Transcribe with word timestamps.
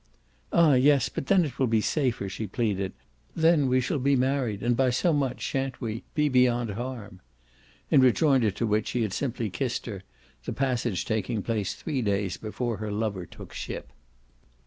"Ah 0.51 0.73
yes, 0.73 1.09
but 1.09 1.27
then 1.27 1.45
it 1.45 1.59
will 1.59 1.67
be 1.67 1.79
safer," 1.79 2.27
she 2.27 2.47
pleaded; 2.47 2.93
"then 3.35 3.67
we 3.67 3.79
shall 3.79 3.99
be 3.99 4.15
married 4.15 4.63
and 4.63 4.75
by 4.75 4.89
so 4.89 5.13
much, 5.13 5.41
shan't 5.41 5.79
we? 5.79 6.03
be 6.15 6.27
beyond 6.27 6.71
harm." 6.71 7.21
In 7.91 8.01
rejoinder 8.01 8.49
to 8.49 8.65
which 8.65 8.89
he 8.97 9.03
had 9.03 9.13
simply 9.13 9.51
kissed 9.51 9.85
her; 9.85 10.01
the 10.45 10.53
passage 10.53 11.05
taking 11.05 11.43
place 11.43 11.75
three 11.75 12.01
days 12.01 12.35
before 12.37 12.77
her 12.77 12.91
lover 12.91 13.27
took 13.27 13.53
ship. 13.53 13.93